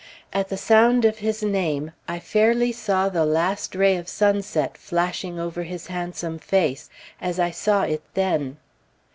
[0.33, 5.39] At the sound of his name, I fairly saw the last ray of sunset flashing
[5.39, 6.89] over his handsome face,
[7.21, 8.57] as I saw it then.